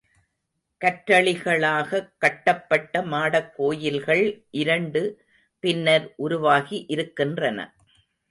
[0.81, 4.43] கற்றளிகளாகக் கட்டப்பட்ட மாடக் கோயில்கள்
[4.51, 5.21] இரண்டு
[5.59, 7.73] பின்னர் உருவாகி இருக்கின்றன.